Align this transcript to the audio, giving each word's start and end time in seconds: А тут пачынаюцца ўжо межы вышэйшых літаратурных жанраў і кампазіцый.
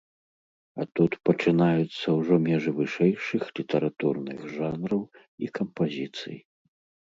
А 0.83 0.85
тут 0.99 1.11
пачынаюцца 1.29 2.07
ўжо 2.19 2.33
межы 2.47 2.73
вышэйшых 2.79 3.43
літаратурных 3.61 4.39
жанраў 4.57 5.01
і 5.45 5.53
кампазіцый. 5.61 6.37